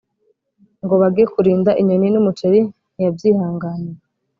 [0.83, 2.59] ngo bage kurinda inyoni mu muceri
[2.93, 3.99] ntiyabyihanganiye.